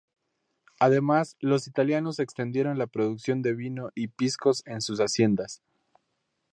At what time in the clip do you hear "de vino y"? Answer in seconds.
3.43-4.07